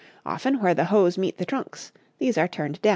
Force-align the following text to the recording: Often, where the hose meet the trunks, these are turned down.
Often, 0.25 0.61
where 0.63 0.73
the 0.73 0.85
hose 0.85 1.15
meet 1.19 1.37
the 1.37 1.45
trunks, 1.45 1.91
these 2.17 2.35
are 2.35 2.47
turned 2.47 2.81
down. 2.81 2.89